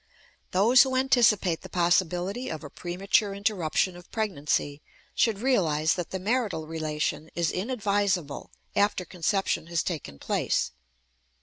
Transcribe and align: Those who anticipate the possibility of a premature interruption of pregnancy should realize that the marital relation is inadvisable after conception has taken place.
Those 0.49 0.81
who 0.81 0.95
anticipate 0.95 1.61
the 1.61 1.69
possibility 1.69 2.49
of 2.49 2.63
a 2.63 2.71
premature 2.71 3.35
interruption 3.35 3.95
of 3.95 4.09
pregnancy 4.09 4.81
should 5.13 5.37
realize 5.37 5.93
that 5.93 6.09
the 6.09 6.17
marital 6.17 6.65
relation 6.65 7.29
is 7.35 7.51
inadvisable 7.51 8.49
after 8.75 9.05
conception 9.05 9.67
has 9.67 9.83
taken 9.83 10.17
place. 10.17 10.71